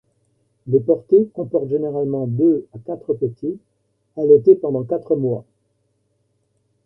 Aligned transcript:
Les 0.65 0.79
portées 0.79 1.29
comportent 1.31 1.69
généralement 1.69 2.25
deux 2.25 2.67
à 2.73 2.79
quatre 2.79 3.13
petits, 3.13 3.59
allaités 4.17 4.55
pendant 4.55 4.83
quatre 4.83 5.15
mois. 5.15 5.45